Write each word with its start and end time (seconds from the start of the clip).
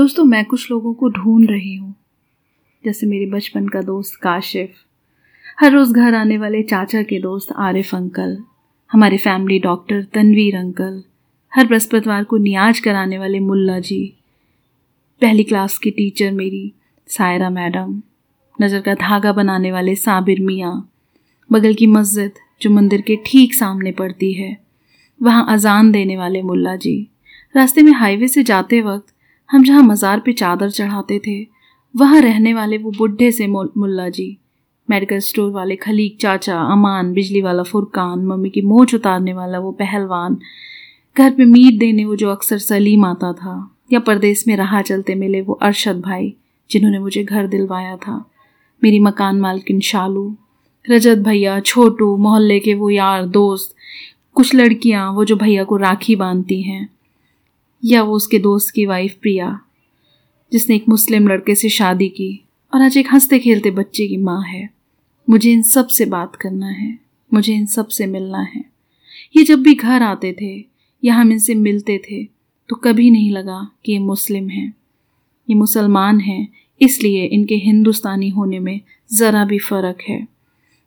दोस्तों, 0.00 0.24
मैं 0.24 0.44
कुछ 0.44 0.70
लोगों 0.70 0.92
को 0.94 1.08
ढूंढ 1.08 1.50
रही 1.50 1.74
हूँ। 1.76 1.94
जैसे 2.84 3.06
मेरे 3.06 3.26
बचपन 3.26 3.66
का 3.68 3.80
दोस्त 3.82 4.14
काशिफ, 4.22 4.70
हर 5.60 5.72
रोज़ 5.72 5.92
घर 5.92 6.14
आने 6.14 6.38
वाले 6.38 6.62
चाचा 6.62 7.02
के 7.02 7.18
दोस्त 7.20 7.52
आरिफ 7.52 7.94
अंकल, 7.94 8.36
हमारे 8.90 9.16
फैमिली 9.16 9.58
डॉक्टर 9.58 10.02
तनवीर 10.04 10.56
अंकल, 10.56 11.02
हर 11.52 11.66
बृहस्पतिवार 11.66 12.24
को 12.24 12.36
नियाज 12.36 12.80
कराने 12.80 13.18
वाले 13.18 13.40
मुल्ला 13.40 13.78
जी, 13.80 14.16
पहली 15.22 15.44
क्लास 15.44 15.78
की 15.78 15.90
टीचर 15.90 16.32
मेरी 16.32 16.72
सायरा 17.08 17.50
मैडम, 17.50 18.02
नज़र 18.62 18.80
का 18.80 18.94
धागा 18.94 19.32
बनाने 19.32 19.72
वाले 19.72 19.94
साबिर 19.94 20.40
मियाँ, 20.40 20.90
बगल 21.52 21.74
की 21.74 21.86
मस्जिद 21.86 22.32
जो 22.62 22.70
मंदिर 22.70 23.00
के 23.00 23.16
ठीक 23.26 23.54
सामने 23.54 23.92
पड़ती 23.92 24.32
है, 24.32 24.56
वहाँ 25.22 25.46
अजान 25.48 25.92
देने 25.92 26.16
वाले 26.16 26.42
मुल्ला 26.42 26.76
जी। 26.76 27.10
रास्ते 27.54 27.82
में 27.82 27.92
हाईवे 27.92 28.28
से 28.28 28.42
जाते 28.42 28.80
वक्त 28.82 29.14
हम 29.50 29.64
जहाँ 29.64 29.82
मज़ार 29.82 30.20
पे 30.20 30.32
चादर 30.32 30.70
चढ़ाते 30.70 31.18
थे, 31.18 31.46
वहाँ 31.96 32.20
रहने 32.20 32.54
वाले 32.54 32.78
वो 32.78 32.90
बुढ़े 32.90 33.32
से 33.32 33.46
मुल्ला 33.46 34.08
जी। 34.08 34.36
मेडिकल 34.88 35.18
स्टोर 35.18 35.50
वाले 35.52 35.76
खलीक 35.76 36.16
चाचा, 36.20 36.60
अमान, 36.62 37.12
बिजली 37.12 37.40
वाला 37.40 37.62
फुरकान, 37.62 38.26
मम्मी 38.26 38.50
की 38.50 38.62
मोच 38.62 38.94
उतारने 38.94 39.32
वाला 39.32 39.58
वो 39.58 39.72
पहलवान। 39.72 40.38
घर 41.16 41.30
पे 41.30 41.44
मीट 41.44 41.78
देने 41.78 42.04
वो 42.04 42.16
जो 42.16 42.30
अक्सर 42.30 42.58
सलीम 42.58 43.04
आता 43.04 43.32
था, 43.32 43.76
या 43.92 44.00
परदेश 44.00 44.44
में 44.48 44.56
रहा 44.56 44.82
चलते 44.82 45.14
मिले 45.14 45.40
वो 45.40 45.52
अरशद 45.52 46.00
भाई, 46.00 46.34
जिन्होंने 46.70 46.98
मुझे 46.98 47.24
घर 47.24 47.46
दिलवाया 47.46 47.96
था। 47.96 48.24
मेरी 48.82 49.00
मकान 49.00 49.40
मालकिन 49.40 49.80
शालू, 49.80 50.34
रजत 50.90 51.18
भैया, 51.18 51.60
छोटू, 51.60 52.16
मोहल्ले 52.16 52.60
के 52.60 52.74
वो 52.74 52.90
यार, 52.90 53.26
दोस्त, 53.26 53.74
कुछ 54.34 54.54
लड़कियाँ, 54.54 55.12
वो 55.12 55.24
जो 55.24 55.36
भैया 55.36 55.64
को 55.64 55.76
राखी 55.76 56.16
बांधती 56.16 56.62
हैं। 56.62 56.88
या 57.82 58.02
वो 58.02 58.14
उसके 58.14 58.38
दोस्त 58.38 58.74
की 58.74 58.86
वाइफ 58.86 59.14
प्रिया, 59.22 59.60
जिसने 60.52 60.76
एक 60.76 60.88
मुस्लिम 60.88 61.28
लड़के 61.28 61.54
से 61.54 61.68
शादी 61.68 62.08
की 62.08 62.44
और 62.74 62.82
आज 62.82 62.96
एक 62.96 63.06
हँसते 63.12 63.38
खेलते 63.38 63.70
बच्चे 63.70 64.06
की 64.08 64.16
माँ 64.16 64.42
है। 64.42 64.68
मुझे 65.28 65.52
इन 65.52 65.62
सबसे 65.62 66.04
बात 66.04 66.36
करना 66.36 66.68
है, 66.68 66.98
मुझे 67.34 67.54
इन 67.54 67.66
सबसे 67.66 68.06
मिलना 68.06 68.40
है। 68.54 68.64
ये 69.36 69.42
जब 69.42 69.62
भी 69.62 69.74
घर 69.74 70.02
आते 70.02 70.36
थे 70.40 70.64
या 71.04 71.14
हम 71.14 71.32
इनसे 71.32 71.54
मिलते 71.54 71.98
थे 71.98 72.24
तो 72.68 72.76
कभी 72.76 73.10
नहीं 73.10 73.30
लगा 73.30 73.70
कि 73.84 73.92
ये 73.92 73.98
मुस्लिम 73.98 74.48
हैं। 74.48 74.74
ये 75.50 75.54
मुसलमान 75.54 76.20
हैं, 76.20 76.48
इसलिए 76.80 77.24
इनके 77.24 77.54
हिंदुस्तानी 77.54 78.28
होने 78.28 78.58
में 78.58 78.80
ज़रा 79.12 79.44
भी 79.44 79.58
फ़र्क 79.58 80.02
है। 80.08 80.26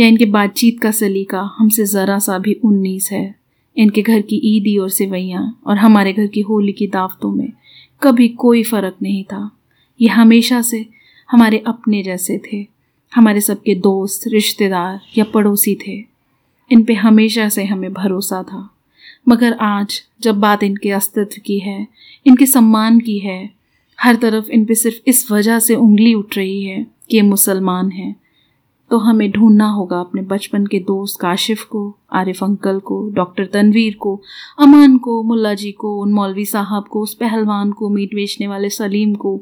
या 0.00 0.06
इनके 0.06 0.24
बातचीत 0.24 0.80
का 0.80 0.90
सलीका 0.90 1.40
हमसे 1.58 1.84
ज़रा 1.84 2.18
सा 2.18 2.38
भी 2.38 2.52
उन्नीस 2.64 3.08
है। 3.12 3.45
इनके 3.76 4.02
घर 4.02 4.20
की 4.20 4.36
ईदी 4.36 4.78
और 4.78 4.90
सिवैयाँ 4.90 5.60
और 5.66 5.76
हमारे 5.76 6.12
घर 6.12 6.26
की 6.26 6.40
होली 6.40 6.72
की 6.72 6.86
दावतों 6.86 7.32
में 7.32 7.52
कभी 8.02 8.28
कोई 8.28 8.62
फ़र्क 8.62 8.96
नहीं 9.02 9.24
था। 9.24 9.56
ये 10.00 10.08
हमेशा 10.08 10.62
से 10.62 10.86
हमारे 11.30 11.64
अपने 11.66 12.02
जैसे 12.02 12.40
थे। 12.52 12.66
हमारे 13.14 13.40
सबके 13.40 13.74
दोस्त, 13.74 14.20
रिश्तेदार 14.26 15.00
या 15.18 15.24
पड़ोसी 15.24 15.78
थे। 15.86 16.04
इन 16.72 16.84
पे 16.84 16.94
हमेशा 16.94 17.48
से 17.48 17.64
हमें 17.64 17.92
भरोसा 17.92 18.42
था। 18.42 18.70
मगर 19.28 19.52
आज 19.52 20.02
जब 20.20 20.40
बात 20.40 20.62
इनके 20.62 20.90
अस्तित्व 20.90 21.42
की 21.46 21.58
है, 21.58 21.88
इनके 22.26 22.46
सम्मान 22.46 23.00
की 23.00 23.18
है, 23.18 23.50
हर 24.00 24.16
तरफ़ 24.16 24.50
इन 24.50 24.64
पे 24.64 24.74
सिर्फ़ 24.74 24.96
इस 25.06 25.30
वजह 25.30 25.58
से 25.58 25.74
उंगली 25.74 26.14
उठ 26.14 26.36
रही 26.36 26.64
है 26.64 26.86
कि 27.10 27.16
ये 27.16 27.22
मुसलमान 27.22 27.90
हैं। 27.90 28.16
तो 28.90 28.98
हमें 28.98 29.30
ढूंढना 29.30 29.68
होगा 29.68 30.00
अपने 30.00 30.22
बचपन 30.22 30.66
के 30.66 30.78
दोस्त 30.78 31.20
काशिफ 31.20 31.64
को, 31.64 31.96
आरिफ 32.12 32.44
अंकल 32.44 32.78
को, 32.78 33.10
डॉक्टर 33.10 33.46
तनवीर 33.46 33.94
को, 33.94 34.20
अमान 34.58 34.98
को, 34.98 35.22
मुल्ला 35.22 35.54
जी 35.54 35.72
को, 35.72 36.02
उन 36.02 36.12
मौलवी 36.12 36.44
साहब 36.44 36.84
को, 36.84 37.00
उस 37.00 37.14
पहलवान 37.14 37.72
को, 37.72 37.88
मीट 37.88 38.14
बेचने 38.14 38.46
वाले 38.46 38.70
सलीम 38.70 39.14
को। 39.14 39.40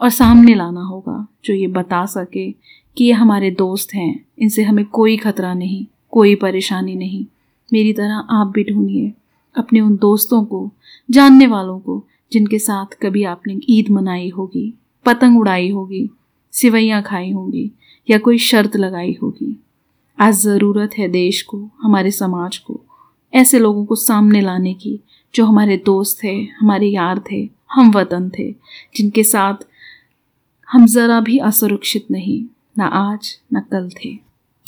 और 0.00 0.10
सामने 0.10 0.54
लाना 0.54 0.80
होगा 0.80 1.26
जो 1.44 1.54
ये 1.54 1.66
बता 1.66 2.06
सके 2.06 2.50
कि 2.96 3.04
ये 3.04 3.12
हमारे 3.12 3.50
दोस्त 3.50 3.94
हैं। 3.94 4.24
इनसे 4.38 4.62
हमें 4.62 4.84
कोई 4.84 5.16
खतरा 5.16 5.54
नहीं, 5.54 5.86
कोई 6.10 6.34
परेशानी 6.34 6.94
नहीं। 6.94 7.26
मेरी 7.72 7.92
तरह 7.92 8.14
आप 8.14 8.46
भी 8.46 8.64
ढूंढिए 8.64 9.12
अपने 9.56 9.80
उन 9.80 9.96
दोस्तों 9.96 10.44
को, 10.44 10.70
जानने 11.10 11.46
वालों 11.46 11.78
को, 11.78 12.04
जिनके 12.32 12.58
साथ 12.58 12.86
कभी 13.02 13.24
आपने 13.24 13.60
ईद 13.68 13.90
मनाई 13.90 14.28
होगी, 14.28 14.74
पतंग 15.04 15.38
उड़ाई 15.38 15.70
होगी 15.70 16.10
सिवैयाँ 16.52 17.02
खाई 17.02 17.30
होंगी 17.30 17.70
या 18.10 18.18
कोई 18.18 18.38
शर्त 18.38 18.76
लगाई 18.76 19.18
होगी। 19.22 19.62
आज 20.20 20.34
ज़रूरत 20.34 20.90
है 20.98 21.08
देश 21.08 21.42
को, 21.42 21.70
हमारे 21.82 22.10
समाज 22.10 22.58
को, 22.58 22.80
ऐसे 23.34 23.58
लोगों 23.58 23.84
को 23.84 23.94
सामने 23.94 24.40
लाने 24.40 24.74
की, 24.74 25.00
जो 25.34 25.44
हमारे 25.44 25.76
दोस्त 25.76 26.24
थे 26.24 26.42
हमारे 26.60 26.86
यार 26.86 27.22
थे, 27.32 27.50
हम 27.72 27.90
वतन 27.90 28.30
थे, 28.38 28.52
जिनके 28.96 29.24
साथ 29.24 29.54
हम 30.72 30.86
ज़रा 30.86 31.20
भी 31.20 31.38
असुरक्षित 31.38 32.06
नहीं, 32.10 32.44
ना 32.78 32.86
आज, 32.86 33.40
ना 33.52 33.60
कल 33.60 33.90
थे। 34.04 34.18